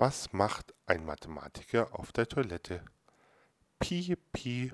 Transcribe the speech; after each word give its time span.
Was 0.00 0.32
macht 0.32 0.74
ein 0.86 1.04
Mathematiker 1.04 1.98
auf 1.98 2.12
der 2.12 2.28
Toilette? 2.28 2.84
Pi, 3.80 4.14
Pi, 4.32 4.72